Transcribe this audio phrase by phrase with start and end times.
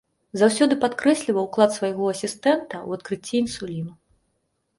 [0.41, 3.93] Заўсёды падкрэсліваў ўклад свайго асістэнта ў адкрыцці інсуліну.